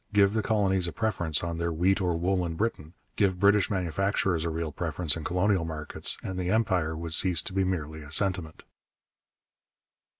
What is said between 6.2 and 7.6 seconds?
and the Empire would cease to